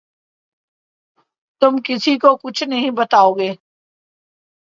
تم 1.61 1.75
کسی 1.85 2.17
کو 2.17 2.35
کچھ 2.37 2.63
نہیں 2.63 2.91
بتاؤ 2.91 3.33
گے 3.33 3.51